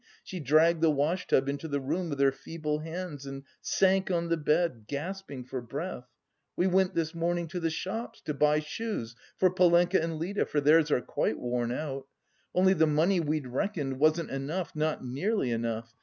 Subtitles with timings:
[0.23, 4.29] She dragged the wash tub into the room with her feeble hands and sank on
[4.29, 6.07] the bed, gasping for breath.
[6.55, 10.59] We went this morning to the shops to buy shoes for Polenka and Lida for
[10.59, 12.07] theirs are quite worn out.
[12.55, 15.93] Only the money we'd reckoned wasn't enough, not nearly enough.